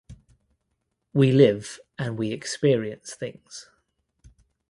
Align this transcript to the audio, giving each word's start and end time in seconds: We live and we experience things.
We 1.13 1.31
live 1.31 1.79
and 1.99 2.17
we 2.17 2.31
experience 2.31 3.13
things. 3.13 3.69